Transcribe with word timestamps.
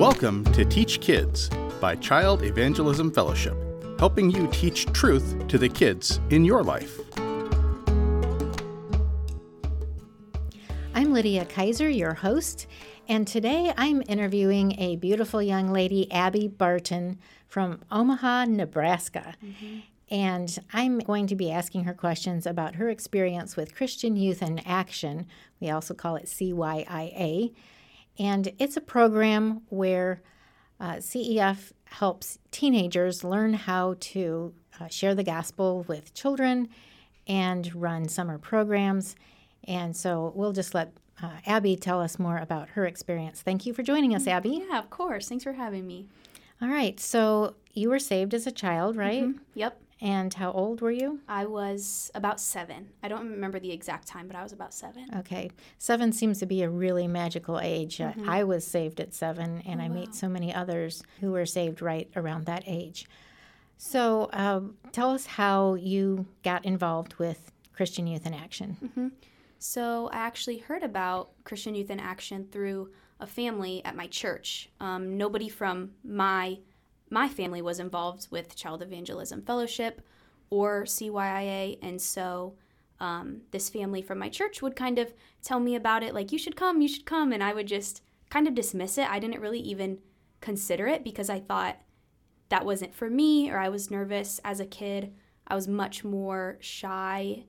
Welcome 0.00 0.44
to 0.54 0.64
Teach 0.64 0.98
Kids 1.02 1.50
by 1.78 1.94
Child 1.94 2.42
Evangelism 2.42 3.12
Fellowship, 3.12 3.54
helping 3.98 4.30
you 4.30 4.48
teach 4.50 4.86
truth 4.94 5.46
to 5.48 5.58
the 5.58 5.68
kids 5.68 6.20
in 6.30 6.42
your 6.42 6.62
life. 6.62 6.98
I'm 10.94 11.12
Lydia 11.12 11.44
Kaiser, 11.44 11.90
your 11.90 12.14
host, 12.14 12.66
and 13.08 13.28
today 13.28 13.74
I'm 13.76 14.02
interviewing 14.08 14.80
a 14.80 14.96
beautiful 14.96 15.42
young 15.42 15.70
lady, 15.70 16.10
Abby 16.10 16.48
Barton 16.48 17.18
from 17.46 17.82
Omaha, 17.92 18.46
Nebraska. 18.46 19.34
Mm-hmm. 19.44 19.80
And 20.10 20.58
I'm 20.72 21.00
going 21.00 21.26
to 21.26 21.36
be 21.36 21.52
asking 21.52 21.84
her 21.84 21.92
questions 21.92 22.46
about 22.46 22.76
her 22.76 22.88
experience 22.88 23.54
with 23.54 23.74
Christian 23.74 24.16
Youth 24.16 24.40
in 24.40 24.60
Action. 24.60 25.26
We 25.60 25.68
also 25.68 25.92
call 25.92 26.16
it 26.16 26.24
CYIA. 26.24 27.52
And 28.20 28.52
it's 28.58 28.76
a 28.76 28.82
program 28.82 29.62
where 29.70 30.20
uh, 30.78 30.96
CEF 30.96 31.72
helps 31.86 32.38
teenagers 32.50 33.24
learn 33.24 33.54
how 33.54 33.96
to 34.00 34.52
uh, 34.78 34.88
share 34.88 35.14
the 35.14 35.24
gospel 35.24 35.86
with 35.88 36.12
children 36.12 36.68
and 37.26 37.74
run 37.74 38.08
summer 38.08 38.36
programs. 38.36 39.16
And 39.64 39.96
so 39.96 40.32
we'll 40.36 40.52
just 40.52 40.74
let 40.74 40.92
uh, 41.22 41.30
Abby 41.46 41.76
tell 41.76 41.98
us 41.98 42.18
more 42.18 42.36
about 42.36 42.68
her 42.70 42.84
experience. 42.86 43.40
Thank 43.40 43.64
you 43.64 43.72
for 43.72 43.82
joining 43.82 44.14
us, 44.14 44.26
Abby. 44.26 44.66
Yeah, 44.68 44.78
of 44.78 44.90
course. 44.90 45.26
Thanks 45.28 45.44
for 45.44 45.54
having 45.54 45.86
me. 45.86 46.06
All 46.60 46.68
right. 46.68 47.00
So 47.00 47.54
you 47.72 47.88
were 47.88 47.98
saved 47.98 48.34
as 48.34 48.46
a 48.46 48.52
child, 48.52 48.96
right? 48.96 49.28
Yep. 49.54 49.80
And 50.02 50.32
how 50.32 50.50
old 50.52 50.80
were 50.80 50.90
you? 50.90 51.20
I 51.28 51.44
was 51.44 52.10
about 52.14 52.40
seven. 52.40 52.88
I 53.02 53.08
don't 53.08 53.28
remember 53.30 53.60
the 53.60 53.70
exact 53.70 54.08
time, 54.08 54.26
but 54.26 54.36
I 54.36 54.42
was 54.42 54.52
about 54.52 54.72
seven. 54.72 55.06
Okay. 55.18 55.50
Seven 55.78 56.10
seems 56.12 56.38
to 56.38 56.46
be 56.46 56.62
a 56.62 56.70
really 56.70 57.06
magical 57.06 57.60
age. 57.60 58.00
Uh, 58.00 58.12
I 58.26 58.44
was 58.44 58.66
saved 58.66 58.98
at 59.00 59.12
seven, 59.12 59.62
and 59.66 59.82
I 59.82 59.88
meet 59.88 60.14
so 60.14 60.26
many 60.26 60.54
others 60.54 61.02
who 61.20 61.32
were 61.32 61.44
saved 61.44 61.82
right 61.82 62.08
around 62.16 62.46
that 62.46 62.64
age. 62.66 63.06
So 63.76 64.30
um, 64.32 64.76
tell 64.92 65.10
us 65.10 65.26
how 65.26 65.74
you 65.74 66.26
got 66.42 66.64
involved 66.64 67.14
with 67.16 67.52
Christian 67.74 68.06
Youth 68.06 68.26
in 68.26 68.34
Action. 68.34 69.12
So 69.58 70.08
I 70.12 70.18
actually 70.18 70.58
heard 70.58 70.82
about 70.82 71.30
Christian 71.44 71.74
Youth 71.74 71.90
in 71.90 72.00
Action 72.00 72.48
through 72.50 72.90
a 73.20 73.26
family 73.26 73.84
at 73.84 73.94
my 73.94 74.06
church. 74.06 74.70
Um, 74.80 75.18
nobody 75.18 75.50
from 75.50 75.90
my 76.02 76.58
my 77.10 77.28
family 77.28 77.60
was 77.60 77.80
involved 77.80 78.28
with 78.30 78.56
Child 78.56 78.82
Evangelism 78.82 79.42
Fellowship 79.42 80.00
or 80.48 80.84
CYIA, 80.84 81.78
and 81.82 82.00
so 82.00 82.54
um, 82.98 83.42
this 83.50 83.68
family 83.68 84.02
from 84.02 84.18
my 84.18 84.28
church 84.28 84.62
would 84.62 84.76
kind 84.76 84.98
of 84.98 85.12
tell 85.42 85.60
me 85.60 85.74
about 85.74 86.02
it, 86.02 86.14
like 86.14 86.32
you 86.32 86.38
should 86.38 86.56
come, 86.56 86.80
you 86.80 86.88
should 86.88 87.06
come, 87.06 87.32
and 87.32 87.42
I 87.42 87.52
would 87.52 87.66
just 87.66 88.02
kind 88.30 88.46
of 88.46 88.54
dismiss 88.54 88.98
it. 88.98 89.10
I 89.10 89.18
didn't 89.18 89.40
really 89.40 89.60
even 89.60 89.98
consider 90.40 90.86
it 90.86 91.04
because 91.04 91.28
I 91.28 91.40
thought 91.40 91.76
that 92.48 92.64
wasn't 92.64 92.94
for 92.94 93.08
me, 93.08 93.50
or 93.50 93.58
I 93.58 93.68
was 93.68 93.90
nervous 93.90 94.40
as 94.44 94.60
a 94.60 94.66
kid. 94.66 95.14
I 95.46 95.54
was 95.54 95.66
much 95.68 96.04
more 96.04 96.58
shy 96.60 97.44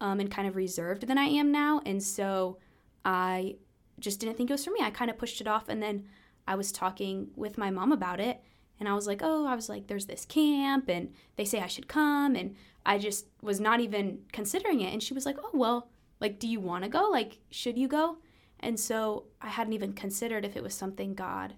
um, 0.00 0.20
and 0.20 0.30
kind 0.30 0.48
of 0.48 0.56
reserved 0.56 1.06
than 1.06 1.18
I 1.18 1.24
am 1.24 1.52
now. 1.52 1.80
And 1.86 2.02
so 2.02 2.58
I 3.04 3.56
just 4.00 4.20
didn't 4.20 4.36
think 4.36 4.50
it 4.50 4.54
was 4.54 4.64
for 4.64 4.70
me. 4.72 4.80
I 4.82 4.90
kind 4.90 5.10
of 5.10 5.18
pushed 5.18 5.40
it 5.40 5.46
off. 5.46 5.68
And 5.68 5.82
then 5.82 6.04
I 6.46 6.56
was 6.56 6.72
talking 6.72 7.28
with 7.36 7.58
my 7.58 7.70
mom 7.70 7.92
about 7.92 8.20
it. 8.20 8.42
And 8.80 8.88
I 8.88 8.94
was 8.94 9.06
like, 9.06 9.20
oh, 9.22 9.46
I 9.46 9.54
was 9.54 9.68
like, 9.68 9.86
there's 9.86 10.06
this 10.06 10.24
camp 10.24 10.88
and 10.88 11.12
they 11.36 11.44
say 11.44 11.60
I 11.60 11.66
should 11.66 11.88
come. 11.88 12.34
And 12.34 12.56
I 12.84 12.98
just 12.98 13.26
was 13.40 13.60
not 13.60 13.80
even 13.80 14.20
considering 14.32 14.80
it. 14.80 14.92
And 14.92 15.02
she 15.02 15.14
was 15.14 15.26
like, 15.26 15.36
oh, 15.42 15.50
well, 15.54 15.88
like, 16.20 16.38
do 16.38 16.48
you 16.48 16.60
want 16.60 16.84
to 16.84 16.90
go? 16.90 17.08
Like, 17.10 17.38
should 17.50 17.78
you 17.78 17.88
go? 17.88 18.18
And 18.60 18.78
so 18.78 19.24
I 19.40 19.48
hadn't 19.48 19.74
even 19.74 19.92
considered 19.92 20.44
if 20.44 20.56
it 20.56 20.62
was 20.62 20.74
something 20.74 21.14
God 21.14 21.54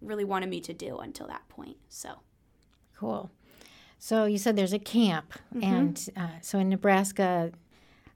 really 0.00 0.24
wanted 0.24 0.50
me 0.50 0.60
to 0.60 0.72
do 0.72 0.98
until 0.98 1.26
that 1.26 1.48
point. 1.48 1.76
So. 1.88 2.20
Cool. 2.96 3.30
So 3.98 4.26
you 4.26 4.36
said 4.36 4.54
there's 4.54 4.74
a 4.74 4.78
camp, 4.78 5.32
and 5.62 6.10
uh, 6.14 6.28
so 6.42 6.58
in 6.58 6.68
Nebraska, 6.68 7.52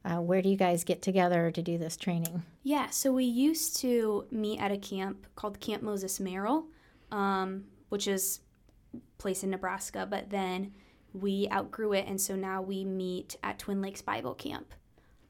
uh, 0.05 0.17
where 0.17 0.43
do 0.43 0.51
you 0.51 0.57
guys 0.57 0.85
get 0.85 1.01
together 1.01 1.51
to 1.51 1.63
do 1.63 1.79
this 1.79 1.97
training? 1.97 2.43
Yeah, 2.63 2.91
so 2.91 3.11
we 3.11 3.25
used 3.25 3.79
to 3.79 4.27
meet 4.31 4.61
at 4.61 4.71
a 4.71 4.77
camp 4.77 5.27
called 5.35 5.61
Camp 5.61 5.83
Moses 5.83 6.21
Merrill, 6.21 6.67
um, 7.11 7.65
which 7.89 8.07
is 8.09 8.41
place 9.19 9.43
in 9.43 9.51
Nebraska, 9.51 10.07
but 10.09 10.31
then 10.31 10.73
we 11.13 11.49
outgrew 11.53 11.93
it, 11.93 12.07
and 12.07 12.21
so 12.21 12.37
now 12.37 12.61
we 12.63 12.85
meet 12.85 13.37
at 13.43 13.59
Twin 13.59 13.81
Lakes 13.81 14.03
Bible 14.03 14.35
Camp, 14.35 14.75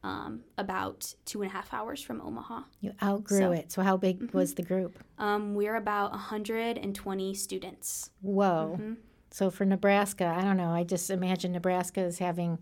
um, 0.02 0.42
about 0.56 1.14
two 1.24 1.42
and 1.42 1.50
a 1.50 1.54
half 1.54 1.72
hours 1.72 2.02
from 2.02 2.20
Omaha. 2.20 2.62
You 2.80 2.92
outgrew 3.02 3.38
So- 3.38 3.52
it. 3.52 3.72
So 3.72 3.82
how 3.82 3.96
big 3.96 4.32
was 4.32 4.54
the 4.54 4.62
group? 4.62 4.98
Um, 5.18 5.54
we're 5.54 5.76
about 5.76 6.10
120 6.12 7.34
students. 7.34 8.10
Whoa. 8.20 8.76
Mm-hmm. 8.78 8.92
So 9.30 9.50
for 9.50 9.64
Nebraska, 9.64 10.24
I 10.26 10.42
don't 10.42 10.56
know. 10.56 10.70
I 10.70 10.84
just 10.84 11.10
imagine 11.10 11.52
Nebraska 11.52 12.00
is 12.00 12.18
having 12.18 12.58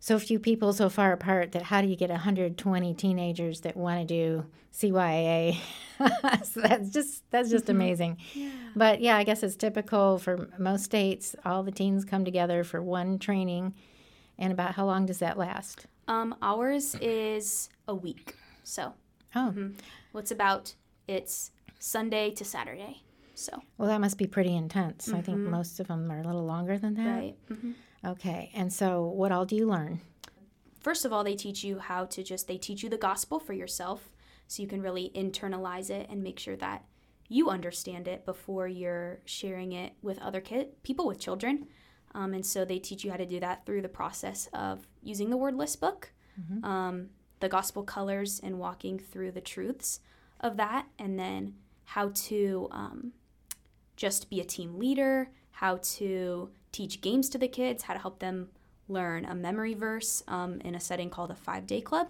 so 0.00 0.18
few 0.18 0.38
people 0.40 0.72
so 0.72 0.88
far 0.88 1.12
apart 1.12 1.52
that 1.52 1.62
how 1.62 1.80
do 1.82 1.86
you 1.86 1.94
get 1.96 2.10
120 2.10 2.94
teenagers 2.94 3.60
that 3.60 3.76
want 3.76 4.00
to 4.00 4.06
do 4.06 4.46
CYA? 4.74 5.56
so 6.44 6.60
that's 6.62 6.90
just 6.90 7.30
that's 7.30 7.50
just 7.50 7.66
Mm-hmm. 7.66 7.70
amazing. 7.76 8.16
But 8.74 9.00
yeah, 9.00 9.16
I 9.16 9.24
guess 9.24 9.42
it's 9.42 9.56
typical 9.56 10.18
for 10.18 10.48
most 10.58 10.84
states. 10.84 11.36
All 11.44 11.62
the 11.62 11.70
teens 11.72 12.04
come 12.04 12.24
together 12.24 12.64
for 12.64 12.80
one 12.82 13.18
training. 13.18 13.74
And 14.38 14.52
about 14.52 14.74
how 14.74 14.86
long 14.86 15.04
does 15.06 15.18
that 15.18 15.36
last? 15.36 15.86
Um, 16.08 16.34
ours 16.40 16.96
is 17.02 17.68
a 17.86 17.94
week, 17.94 18.36
so 18.64 18.94
Oh, 19.36 19.54
well, 20.12 20.24
about 20.30 20.74
it's 21.06 21.50
Sunday 21.78 22.30
to 22.30 22.44
Saturday. 22.44 23.02
So 23.34 23.60
well, 23.78 23.88
that 23.88 24.00
must 24.00 24.16
be 24.18 24.26
pretty 24.26 24.56
intense. 24.56 25.12
I 25.12 25.20
think 25.20 25.38
most 25.38 25.78
of 25.78 25.88
them 25.88 26.10
are 26.10 26.20
a 26.20 26.24
little 26.24 26.44
longer 26.46 26.78
than 26.78 26.94
that. 26.94 27.06
Mm-hmm. 27.50 27.66
right. 27.66 27.76
Okay. 28.04 28.50
And 28.54 28.72
so, 28.72 29.02
what 29.02 29.32
all 29.32 29.44
do 29.44 29.56
you 29.56 29.66
learn? 29.66 30.00
first 30.80 31.04
of 31.04 31.12
all 31.12 31.22
they 31.22 31.36
teach 31.36 31.62
you 31.62 31.78
how 31.78 32.04
to 32.06 32.22
just 32.22 32.48
they 32.48 32.58
teach 32.58 32.82
you 32.82 32.88
the 32.88 32.96
gospel 32.96 33.38
for 33.38 33.52
yourself 33.52 34.10
so 34.48 34.62
you 34.62 34.68
can 34.68 34.82
really 34.82 35.12
internalize 35.14 35.90
it 35.90 36.08
and 36.10 36.22
make 36.22 36.38
sure 36.38 36.56
that 36.56 36.84
you 37.28 37.48
understand 37.48 38.08
it 38.08 38.24
before 38.26 38.66
you're 38.66 39.20
sharing 39.24 39.72
it 39.72 39.92
with 40.02 40.18
other 40.20 40.40
kid 40.40 40.68
people 40.82 41.06
with 41.06 41.20
children 41.20 41.66
um, 42.14 42.34
and 42.34 42.44
so 42.44 42.64
they 42.64 42.78
teach 42.78 43.04
you 43.04 43.10
how 43.10 43.16
to 43.16 43.26
do 43.26 43.38
that 43.38 43.64
through 43.64 43.82
the 43.82 43.88
process 43.88 44.48
of 44.52 44.88
using 45.02 45.30
the 45.30 45.36
Wordless 45.36 45.76
Book 45.76 46.12
um, 46.64 47.10
the 47.40 47.48
gospel 47.48 47.82
colors 47.82 48.40
and 48.42 48.58
walking 48.58 48.98
through 48.98 49.30
the 49.30 49.40
truths 49.40 50.00
of 50.40 50.56
that 50.56 50.86
and 50.98 51.18
then 51.18 51.54
how 51.84 52.10
to 52.14 52.66
um, 52.70 53.12
just 54.00 54.30
be 54.30 54.40
a 54.40 54.44
team 54.44 54.78
leader 54.78 55.28
how 55.50 55.78
to 55.82 56.48
teach 56.72 57.02
games 57.02 57.28
to 57.28 57.36
the 57.36 57.46
kids 57.46 57.82
how 57.82 57.92
to 57.92 58.00
help 58.00 58.18
them 58.18 58.48
learn 58.88 59.26
a 59.26 59.34
memory 59.34 59.74
verse 59.74 60.22
um, 60.26 60.58
in 60.62 60.74
a 60.74 60.80
setting 60.80 61.10
called 61.10 61.30
a 61.30 61.34
five 61.34 61.66
day 61.66 61.82
club. 61.82 62.08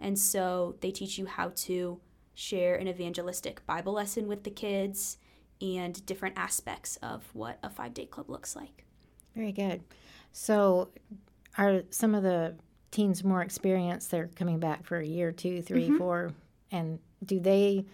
And 0.00 0.18
so 0.18 0.76
they 0.80 0.90
teach 0.90 1.18
you 1.18 1.26
how 1.26 1.52
to 1.56 2.00
share 2.32 2.74
an 2.76 2.88
evangelistic 2.88 3.64
Bible 3.66 3.92
lesson 3.92 4.26
with 4.28 4.44
the 4.44 4.50
kids 4.50 5.18
and 5.60 6.04
different 6.06 6.38
aspects 6.38 6.96
of 7.02 7.28
what 7.34 7.58
a 7.62 7.68
five 7.68 7.92
day 7.92 8.06
club 8.06 8.30
looks 8.30 8.56
like. 8.56 8.86
Very 9.34 9.52
good. 9.52 9.82
So, 10.32 10.88
are 11.58 11.82
some 11.90 12.14
of 12.14 12.22
the 12.22 12.56
teens 12.90 13.22
more 13.22 13.42
experienced? 13.42 14.10
They're 14.10 14.30
coming 14.36 14.58
back 14.58 14.86
for 14.86 14.98
a 14.98 15.06
year, 15.06 15.32
two, 15.32 15.60
three, 15.60 15.90
four, 15.90 16.32
and 16.70 16.98
do 17.22 17.40
they? 17.40 17.84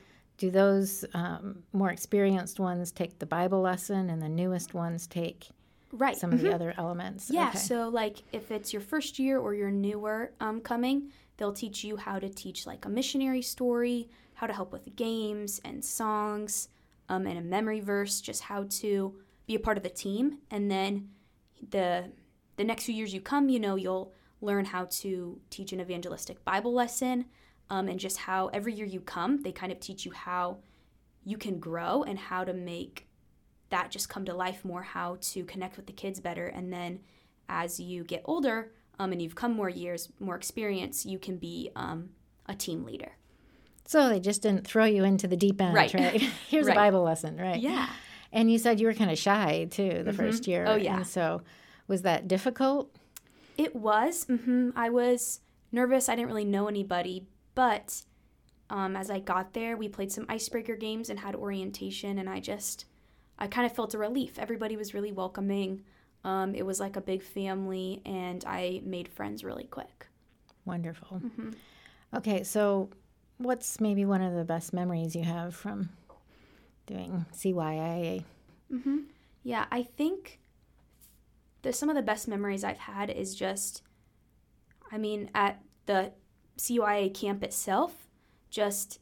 Do 0.42 0.50
those 0.50 1.04
um, 1.14 1.62
more 1.72 1.90
experienced 1.90 2.58
ones 2.58 2.90
take 2.90 3.20
the 3.20 3.26
Bible 3.26 3.60
lesson, 3.60 4.10
and 4.10 4.20
the 4.20 4.28
newest 4.28 4.74
ones 4.74 5.06
take 5.06 5.46
Right. 5.92 6.16
some 6.16 6.32
of 6.32 6.40
the 6.42 6.52
other 6.52 6.74
elements? 6.76 7.30
Yeah, 7.30 7.50
Okay. 7.50 7.58
so 7.58 7.88
like 7.88 8.24
if 8.32 8.50
it's 8.50 8.72
your 8.72 8.82
first 8.82 9.20
year 9.20 9.38
or 9.38 9.54
you're 9.54 9.70
newer 9.70 10.32
um, 10.40 10.60
coming, 10.60 11.12
they'll 11.36 11.52
teach 11.52 11.84
you 11.84 11.96
how 11.96 12.18
to 12.18 12.28
teach 12.28 12.66
like 12.66 12.84
a 12.84 12.88
missionary 12.88 13.40
story, 13.40 14.08
how 14.34 14.48
to 14.48 14.52
help 14.52 14.72
with 14.72 14.96
games 14.96 15.60
and 15.64 15.84
songs, 15.84 16.68
um, 17.08 17.24
and 17.24 17.38
a 17.38 17.42
memory 17.42 17.78
verse, 17.78 18.20
just 18.20 18.42
how 18.42 18.64
to 18.80 19.14
be 19.46 19.54
a 19.54 19.60
part 19.60 19.76
of 19.76 19.84
the 19.84 19.90
team. 19.90 20.38
And 20.50 20.68
then 20.68 21.10
the 21.70 22.10
the 22.56 22.64
next 22.64 22.86
few 22.86 22.96
years 22.96 23.14
you 23.14 23.20
come, 23.20 23.48
you 23.48 23.60
know, 23.60 23.76
you'll 23.76 24.12
learn 24.40 24.64
how 24.64 24.86
to 25.02 25.40
teach 25.50 25.72
an 25.72 25.80
evangelistic 25.80 26.44
Bible 26.44 26.74
lesson, 26.74 27.26
um, 27.72 27.88
and 27.88 27.98
just 27.98 28.18
how 28.28 28.40
every 28.58 28.72
year 28.78 28.86
you 28.86 29.00
come, 29.00 29.42
they 29.42 29.52
kind 29.52 29.72
of 29.72 29.78
teach 29.80 30.04
you 30.06 30.12
how 30.12 30.58
you 31.24 31.36
can 31.38 31.58
grow 31.58 32.02
and 32.04 32.18
how 32.18 32.44
to 32.44 32.52
make 32.52 32.94
that 33.70 33.90
just 33.90 34.08
come 34.08 34.24
to 34.26 34.34
life 34.34 34.60
more 34.64 34.82
how 34.82 35.16
to 35.32 35.44
connect 35.52 35.76
with 35.78 35.86
the 35.86 35.92
kids 36.02 36.20
better 36.20 36.46
and 36.56 36.70
then 36.76 37.00
as 37.48 37.80
you 37.80 38.04
get 38.04 38.22
older 38.26 38.58
um, 38.98 39.12
and 39.12 39.22
you've 39.22 39.34
come 39.42 39.52
more 39.54 39.70
years 39.70 40.10
more 40.20 40.36
experience 40.36 41.06
you 41.06 41.18
can 41.18 41.36
be 41.38 41.70
um, 41.74 42.10
a 42.46 42.54
team 42.54 42.84
leader 42.84 43.12
So 43.86 44.08
they 44.10 44.20
just 44.20 44.42
didn't 44.42 44.66
throw 44.66 44.84
you 44.84 45.04
into 45.04 45.26
the 45.26 45.36
deep 45.36 45.58
end, 45.60 45.74
right? 45.74 45.92
Right. 45.94 46.20
Here's 46.48 46.66
a 46.68 46.74
Bible 46.74 47.02
lesson, 47.02 47.36
right? 47.38 47.58
yeah 47.60 47.88
And 48.32 48.50
you 48.52 48.58
said 48.58 48.78
you 48.80 48.86
were 48.86 48.94
kind 49.02 49.10
of 49.10 49.18
shy 49.18 49.66
too 49.70 50.02
the 50.04 50.12
first 50.12 50.46
year. 50.46 50.64
Oh, 50.66 50.76
yeah. 50.76 50.96
And 50.96 51.06
so, 51.06 51.42
was 51.88 52.02
that 52.02 52.28
difficult? 52.28 52.84
it 53.56 53.74
was 53.76 54.24
Mm-hmm. 54.26 54.70
i 54.76 54.88
was 54.88 55.40
nervous 55.70 56.08
i 56.08 56.14
didn't 56.16 56.28
really 56.32 56.50
know 56.56 56.68
anybody 56.68 57.16
but 57.54 58.02
um, 58.70 58.96
as 58.96 59.10
I 59.10 59.18
got 59.18 59.52
there, 59.52 59.76
we 59.76 59.88
played 59.88 60.10
some 60.10 60.26
icebreaker 60.28 60.76
games 60.76 61.10
and 61.10 61.20
had 61.20 61.34
orientation, 61.34 62.18
and 62.18 62.28
I 62.28 62.40
just, 62.40 62.86
I 63.38 63.46
kind 63.46 63.66
of 63.66 63.74
felt 63.74 63.94
a 63.94 63.98
relief. 63.98 64.38
Everybody 64.38 64.76
was 64.76 64.94
really 64.94 65.12
welcoming. 65.12 65.82
Um, 66.24 66.54
it 66.54 66.64
was 66.64 66.80
like 66.80 66.96
a 66.96 67.00
big 67.00 67.22
family, 67.22 68.00
and 68.06 68.44
I 68.46 68.80
made 68.84 69.08
friends 69.08 69.44
really 69.44 69.64
quick. 69.64 70.06
Wonderful. 70.64 71.20
Mm-hmm. 71.24 71.50
Okay, 72.14 72.44
so 72.44 72.88
what's 73.38 73.80
maybe 73.80 74.04
one 74.04 74.22
of 74.22 74.34
the 74.34 74.44
best 74.44 74.72
memories 74.72 75.16
you 75.16 75.24
have 75.24 75.54
from 75.54 75.90
doing 76.86 77.26
CYIA? 77.34 78.24
Mm-hmm. 78.72 78.98
Yeah, 79.42 79.66
I 79.70 79.82
think 79.82 80.38
the, 81.62 81.72
some 81.72 81.88
of 81.88 81.96
the 81.96 82.02
best 82.02 82.28
memories 82.28 82.64
I've 82.64 82.78
had 82.78 83.10
is 83.10 83.34
just, 83.34 83.82
I 84.90 84.98
mean, 84.98 85.30
at 85.34 85.60
the 85.86 86.12
CYA 86.58 87.12
camp 87.14 87.42
itself, 87.42 88.08
just 88.50 89.00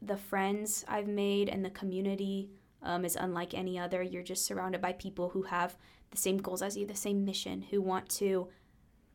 the 0.00 0.16
friends 0.16 0.84
I've 0.88 1.08
made 1.08 1.48
and 1.48 1.64
the 1.64 1.70
community 1.70 2.50
um, 2.82 3.04
is 3.04 3.16
unlike 3.16 3.54
any 3.54 3.78
other. 3.78 4.02
You're 4.02 4.22
just 4.22 4.44
surrounded 4.44 4.80
by 4.80 4.92
people 4.92 5.30
who 5.30 5.42
have 5.42 5.76
the 6.10 6.16
same 6.16 6.38
goals 6.38 6.62
as 6.62 6.76
you, 6.76 6.86
the 6.86 6.94
same 6.94 7.24
mission, 7.24 7.62
who 7.62 7.80
want 7.80 8.08
to, 8.10 8.48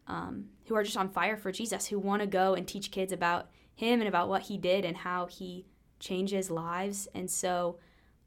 um, 0.07 0.45
who 0.67 0.75
are 0.75 0.83
just 0.83 0.97
on 0.97 1.09
fire 1.09 1.37
for 1.37 1.51
Jesus, 1.51 1.87
who 1.87 1.99
want 1.99 2.21
to 2.21 2.27
go 2.27 2.53
and 2.53 2.67
teach 2.67 2.91
kids 2.91 3.11
about 3.11 3.49
Him 3.75 3.99
and 3.99 4.07
about 4.07 4.29
what 4.29 4.43
He 4.43 4.57
did 4.57 4.85
and 4.85 4.97
how 4.97 5.25
He 5.27 5.65
changes 5.99 6.49
lives. 6.49 7.07
And 7.13 7.29
so, 7.29 7.77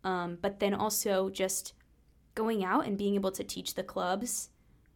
um, 0.05 0.39
but 0.41 0.61
then 0.61 0.75
also 0.75 1.31
just 1.31 1.73
going 2.35 2.65
out 2.65 2.87
and 2.87 2.99
being 2.99 3.15
able 3.15 3.33
to 3.33 3.45
teach 3.45 3.75
the 3.75 3.83
clubs 3.83 4.51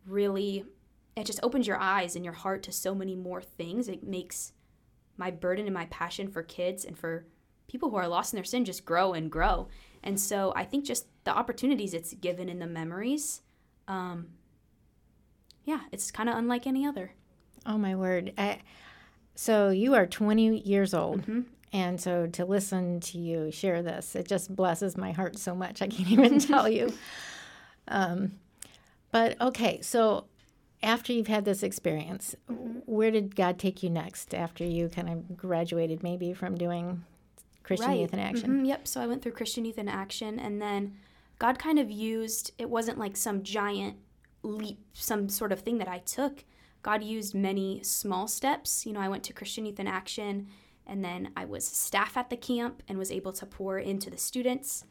really, 0.06 0.65
it 1.17 1.25
just 1.27 1.41
opens 1.43 1.67
your 1.67 1.79
eyes 1.79 2.17
and 2.17 2.25
your 2.25 2.35
heart 2.35 2.63
to 2.65 2.73
so 2.73 2.95
many 2.95 3.15
more 3.15 3.41
things. 3.43 3.89
It 3.89 4.03
makes 4.05 4.53
my 5.17 5.31
burden 5.31 5.67
and 5.67 5.75
my 5.75 5.87
passion 5.87 6.29
for 6.29 6.43
kids 6.43 6.85
and 6.85 6.99
for 6.99 7.25
people 7.69 7.91
who 7.91 7.97
are 7.97 8.09
lost 8.09 8.33
in 8.33 8.37
their 8.37 8.45
sin 8.45 8.65
just 8.65 8.85
grow 8.85 9.13
and 9.13 9.31
grow. 9.31 9.69
And 10.03 10.19
so 10.21 10.53
I 10.57 10.65
think 10.65 10.85
just 10.85 11.07
the 11.25 11.31
opportunities 11.31 11.95
it's 11.95 12.13
given 12.15 12.49
in 12.49 12.59
the 12.59 12.67
memories, 12.67 13.43
um, 13.89 14.27
yeah, 15.65 15.81
it's 15.93 16.11
kind 16.11 16.29
of 16.29 16.37
unlike 16.37 16.67
any 16.67 16.85
other. 16.85 17.13
Oh 17.65 17.79
my 17.79 17.95
word! 17.95 18.33
I, 18.37 18.59
so 19.35 19.71
you 19.71 19.95
are 19.95 20.07
20 20.07 20.59
years 20.59 20.93
old, 20.93 21.23
Mm-hmm. 21.23 21.41
and 21.73 21.99
so 21.99 22.27
to 22.27 22.45
listen 22.45 23.01
to 23.01 23.19
you 23.19 23.51
share 23.51 23.83
this, 23.83 24.15
it 24.15 24.29
just 24.29 24.55
blesses 24.55 24.97
my 24.99 25.13
heart 25.13 25.39
so 25.39 25.55
much. 25.55 25.81
I 25.81 25.87
can't 25.87 26.11
even 26.11 26.39
tell 26.41 26.69
you. 26.69 26.93
Um, 27.87 28.33
but 29.13 29.39
okay, 29.43 29.83
so 29.83 30.25
after 30.85 31.13
you've 31.13 31.27
had 31.27 31.45
this 31.45 31.63
experience, 31.63 32.37
where 32.87 33.11
did 33.11 33.35
God 33.35 33.59
take 33.59 33.83
you 33.83 33.91
next? 33.91 34.35
After 34.35 34.65
you 34.65 34.89
kind 34.89 35.09
of 35.09 35.37
graduated, 35.37 36.03
maybe 36.03 36.33
from 36.33 36.57
doing 36.57 37.05
Christian 37.63 37.91
Youth 37.95 38.13
in 38.13 38.19
Action. 38.21 38.51
Mhm, 38.61 38.67
Yep. 38.67 38.87
So 38.87 39.01
I 39.01 39.07
went 39.07 39.23
through 39.23 39.33
Christian 39.33 39.65
Youth 39.65 39.79
in 39.79 39.89
Action, 39.89 40.39
and 40.39 40.61
then 40.61 40.97
God 41.39 41.59
kind 41.59 41.79
of 41.79 41.91
used 41.91 42.53
it 42.59 42.69
wasn't 42.71 42.99
like 42.99 43.17
some 43.17 43.43
giant 43.43 43.97
leap, 44.43 44.79
some 44.93 45.29
sort 45.29 45.51
of 45.53 45.61
thing 45.61 45.79
that 45.79 45.89
I 45.89 45.99
took. 45.99 46.45
God 46.83 47.03
used 47.03 47.35
many 47.35 47.83
small 47.83 48.29
steps. 48.29 48.85
You 48.85 48.93
know, 48.93 49.01
I 49.01 49.09
went 49.09 49.25
to 49.25 49.33
Christian 49.33 49.65
Youth 49.65 49.81
in 49.81 49.87
Action, 49.89 50.49
and 50.87 51.03
then 51.03 51.31
I 51.35 51.47
was 51.47 51.67
staff 51.67 52.17
at 52.19 52.29
the 52.29 52.37
camp 52.37 52.83
and 52.87 52.99
was 52.99 53.11
able 53.11 53.33
to 53.33 53.47
pour 53.47 53.79
into 53.79 54.11
the 54.11 54.19
students. 54.19 54.85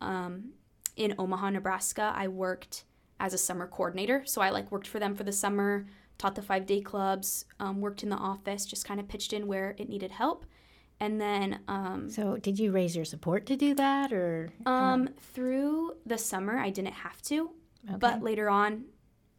Um, 0.00 0.54
in 0.96 1.14
Omaha, 1.18 1.50
Nebraska, 1.50 2.12
I 2.16 2.26
worked 2.26 2.84
as 3.18 3.32
a 3.34 3.38
summer 3.38 3.66
coordinator. 3.66 4.22
So 4.26 4.40
I 4.40 4.50
like 4.50 4.70
worked 4.70 4.86
for 4.86 4.98
them 4.98 5.14
for 5.14 5.24
the 5.24 5.32
summer, 5.32 5.86
taught 6.18 6.34
the 6.34 6.42
five 6.42 6.66
day 6.66 6.80
clubs, 6.80 7.44
um, 7.60 7.80
worked 7.80 8.02
in 8.02 8.08
the 8.10 8.16
office, 8.16 8.66
just 8.66 8.86
kind 8.86 9.00
of 9.00 9.08
pitched 9.08 9.32
in 9.32 9.46
where 9.46 9.74
it 9.78 9.88
needed 9.88 10.10
help. 10.12 10.44
And 10.98 11.20
then 11.20 11.60
um, 11.68 12.08
So 12.08 12.36
did 12.38 12.58
you 12.58 12.72
raise 12.72 12.96
your 12.96 13.04
support 13.04 13.44
to 13.46 13.56
do 13.56 13.74
that, 13.74 14.12
or 14.14 14.50
um, 14.64 15.10
through 15.20 15.92
the 16.06 16.16
summer, 16.16 16.56
I 16.58 16.70
didn't 16.70 16.94
have 16.94 17.20
to, 17.22 17.50
okay. 17.86 17.98
but 17.98 18.22
later 18.22 18.48
on, 18.48 18.86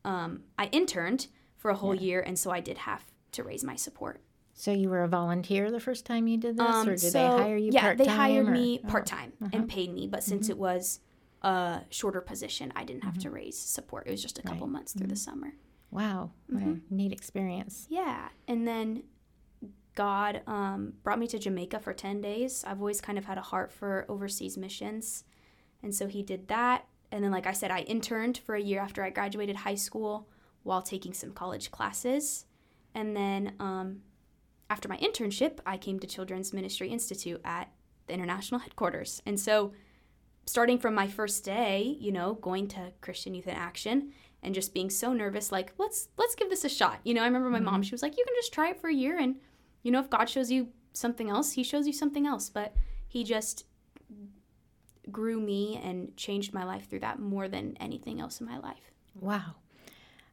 um, 0.05 0.43
I 0.59 0.67
interned 0.67 1.27
for 1.55 1.71
a 1.71 1.75
whole 1.75 1.95
year, 1.95 2.21
and 2.21 2.37
so 2.37 2.51
I 2.51 2.59
did 2.59 2.77
have 2.79 3.03
to 3.31 3.43
raise 3.43 3.63
my 3.63 3.75
support. 3.75 4.21
so 4.53 4.71
you 4.71 4.87
were 4.89 5.01
a 5.03 5.07
volunteer 5.07 5.71
the 5.71 5.79
first 5.79 6.05
time 6.05 6.27
you 6.27 6.37
did 6.37 6.57
this, 6.57 6.65
Um, 6.75 6.87
or 6.89 6.91
did 6.95 6.99
so, 6.99 7.37
they 7.37 7.43
hire 7.43 7.57
you 7.57 7.71
yeah, 7.73 7.81
part 7.81 7.97
time? 7.97 8.05
they 8.05 8.11
hired 8.13 8.47
or- 8.47 8.51
me 8.51 8.79
oh, 8.83 8.87
part 8.87 9.05
time 9.07 9.33
and 9.51 9.67
paid 9.67 9.91
me, 9.91 10.05
but 10.07 10.23
since 10.23 10.49
it 10.49 10.57
was 10.59 10.99
a 11.47 11.85
shorter 11.89 12.21
position, 12.21 12.71
I 12.75 12.83
didn't 12.83 13.03
have 13.03 13.17
to 13.19 13.29
raise 13.29 13.57
support. 13.57 14.07
It 14.07 14.11
was 14.11 14.21
just 14.21 14.39
a 14.39 14.41
couple 14.41 14.67
Right. 14.67 14.73
months 14.73 14.93
through 14.93 15.07
the 15.07 15.15
summer. 15.15 15.53
Wow, 15.91 16.31
what 16.49 16.63
a 16.63 16.79
neat 16.89 17.11
experience. 17.13 17.87
Yeah, 17.89 18.29
and 18.47 18.67
then 18.67 19.03
God 19.95 20.41
um, 20.47 20.93
brought 21.03 21.17
me 21.19 21.27
to 21.27 21.39
Jamaica 21.39 21.79
for 21.79 21.93
10 21.93 22.21
days. 22.21 22.63
I've 22.67 22.79
always 22.79 23.01
kind 23.01 23.17
of 23.17 23.25
had 23.25 23.37
a 23.37 23.41
heart 23.41 23.71
for 23.71 24.05
overseas 24.09 24.57
missions. 24.57 25.23
And 25.81 25.95
so 25.95 26.07
he 26.07 26.21
did 26.21 26.47
that. 26.49 26.85
And 27.11 27.23
then, 27.23 27.31
like 27.31 27.47
I 27.47 27.53
said, 27.53 27.71
I 27.71 27.79
interned 27.81 28.37
for 28.37 28.53
a 28.55 28.61
year 28.61 28.79
after 28.81 29.03
I 29.03 29.09
graduated 29.09 29.55
high 29.55 29.75
school 29.75 30.27
while 30.63 30.81
taking 30.81 31.13
some 31.13 31.31
college 31.31 31.71
classes. 31.71 32.45
And 32.93 33.15
then 33.15 33.53
um, 33.59 34.01
after 34.69 34.87
my 34.89 34.97
internship, 34.97 35.59
I 35.65 35.77
came 35.77 35.99
to 35.99 36.07
Children's 36.07 36.51
Ministry 36.53 36.89
Institute 36.89 37.39
at 37.45 37.71
the 38.07 38.13
international 38.13 38.59
headquarters. 38.59 39.21
And 39.25 39.39
so, 39.39 39.71
starting 40.47 40.79
from 40.79 40.95
my 40.95 41.07
first 41.07 41.43
day, 41.43 41.97
you 41.99 42.11
know, 42.11 42.33
going 42.35 42.67
to 42.69 42.91
Christian 43.01 43.35
Youth 43.35 43.47
in 43.47 43.53
Action 43.53 44.13
and 44.41 44.55
just 44.55 44.73
being 44.73 44.89
so 44.89 45.13
nervous, 45.13 45.51
like 45.51 45.73
let's 45.77 46.07
let's 46.17 46.33
give 46.33 46.49
this 46.49 46.63
a 46.63 46.69
shot. 46.69 46.99
You 47.03 47.13
know, 47.13 47.21
I 47.21 47.25
remember 47.25 47.49
my 47.49 47.59
mom; 47.59 47.75
mm-hmm. 47.75 47.81
she 47.83 47.91
was 47.91 48.01
like, 48.01 48.17
"You 48.17 48.23
can 48.25 48.35
just 48.35 48.53
try 48.53 48.69
it 48.69 48.79
for 48.81 48.89
a 48.89 48.93
year, 48.93 49.19
and 49.19 49.35
you 49.83 49.91
know, 49.91 49.99
if 49.99 50.09
God 50.09 50.29
shows 50.29 50.49
you 50.49 50.69
something 50.93 51.29
else, 51.29 51.51
He 51.51 51.63
shows 51.63 51.85
you 51.85 51.93
something 51.93 52.25
else." 52.25 52.49
But 52.49 52.73
He 53.07 53.23
just 53.23 53.65
grew 55.11 55.39
me 55.39 55.79
and 55.83 56.15
changed 56.17 56.53
my 56.53 56.63
life 56.63 56.89
through 56.89 56.99
that 56.99 57.19
more 57.19 57.47
than 57.47 57.77
anything 57.79 58.19
else 58.19 58.41
in 58.41 58.47
my 58.47 58.57
life. 58.57 58.91
Wow. 59.19 59.55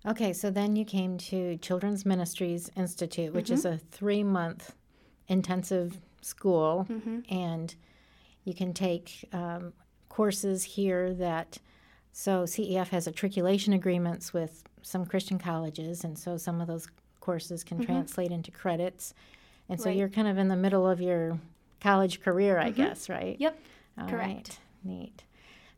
Okay, 0.07 0.33
so 0.33 0.51
then 0.51 0.77
you 0.77 0.85
came 0.85 1.17
to 1.17 1.57
Children's 1.59 2.05
Ministries 2.05 2.71
Institute, 2.77 3.33
which 3.33 3.51
is 3.51 3.65
mm-hmm. 3.65 3.77
a 3.77 3.79
three 3.79 4.23
month 4.23 4.75
intensive 5.29 5.99
school, 6.21 6.87
mm-hmm. 6.89 7.21
and 7.31 7.75
you 8.45 8.55
can 8.55 8.75
take 8.75 9.27
um, 9.33 9.73
courses 10.15 10.63
here 10.63 11.13
that. 11.15 11.59
So 12.17 12.45
CEF 12.45 12.89
has 12.91 13.07
matriculation 13.07 13.73
agreements 13.73 14.33
with 14.33 14.63
some 14.83 15.05
Christian 15.05 15.37
colleges, 15.37 16.05
and 16.05 16.17
so 16.17 16.37
some 16.37 16.61
of 16.61 16.69
those 16.69 16.87
courses 17.19 17.65
can 17.65 17.85
translate 17.85 18.31
into 18.31 18.53
credits. 18.53 19.15
And 19.69 19.81
so 19.81 19.87
Right. 19.87 19.97
you're 19.97 20.09
kind 20.09 20.29
of 20.29 20.39
in 20.39 20.47
the 20.47 20.55
middle 20.57 20.87
of 20.89 21.01
your 21.01 21.41
college 21.81 22.21
career, 22.21 22.59
I 22.59 22.71
guess, 22.71 23.09
right? 23.09 23.37
Yep. 23.41 23.59
All 23.99 24.09
correct. 24.09 24.29
right, 24.29 24.59
Neat. 24.85 25.25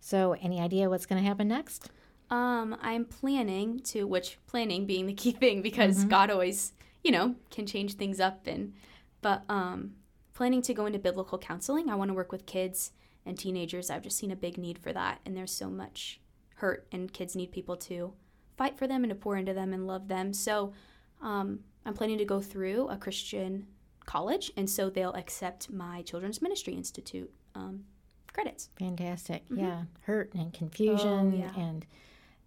So, 0.00 0.32
any 0.42 0.61
idea 0.61 0.90
what's 0.90 1.06
going 1.06 1.22
to 1.22 1.26
happen 1.26 1.49
next? 1.49 1.90
Um, 2.28 2.76
I'm 2.82 3.04
planning 3.06 3.80
to, 3.84 4.04
which 4.06 4.38
planning 4.46 4.84
being 4.84 5.06
the 5.06 5.14
key 5.14 5.32
thing 5.32 5.62
because 5.62 6.04
God 6.04 6.30
always, 6.30 6.72
you 7.02 7.12
know, 7.12 7.37
can 7.50 7.64
change 7.66 7.94
things 7.94 8.20
up 8.20 8.46
and, 8.46 8.75
but 9.22 9.42
um, 9.49 9.94
planning 10.34 10.61
to 10.62 10.75
go 10.75 10.84
into 10.87 10.99
biblical 10.99 11.38
counseling. 11.38 11.88
I 11.88 11.94
want 11.94 12.11
to 12.11 12.14
work 12.14 12.30
with 12.32 12.44
kids 12.44 12.92
and 13.26 13.38
teenagers. 13.38 13.90
I've 13.90 14.02
just 14.02 14.16
seen 14.16 14.30
a 14.30 14.37
big 14.37 14.56
need 14.56 14.78
for 14.78 14.92
that, 14.92 15.21
and 15.26 15.37
there's 15.37 15.52
so 15.52 15.68
much 15.68 16.21
hurt, 16.56 16.87
and 16.92 17.12
kids 17.12 17.37
need 17.37 17.52
people 17.52 17.76
to 17.76 18.14
fight 18.56 18.78
for 18.78 18.87
them 18.87 19.04
and 19.04 19.11
to 19.11 19.14
pour 19.14 19.37
into 19.37 19.52
them 19.52 19.73
and 19.73 19.87
love 19.87 20.09
them. 20.09 20.33
So, 20.33 20.73
um, 21.21 21.61
I'm 21.85 21.95
planning 21.95 22.18
to 22.18 22.25
go 22.25 22.40
through 22.40 22.88
a 22.88 22.97
Christian 22.97 23.66
college, 24.06 24.50
and 24.56 24.68
so 24.68 24.88
they'll 24.88 25.12
accept 25.12 25.71
my 25.71 26.02
Children's 26.02 26.40
Ministry 26.40 26.75
Institute 26.75 27.30
um, 27.54 27.85
credits. 28.33 28.71
Fantastic. 28.78 29.45
Yeah. 29.50 29.83
Hurt 30.02 30.33
and 30.35 30.52
confusion. 30.52 31.33
yeah. 31.38 31.52
And 31.56 31.87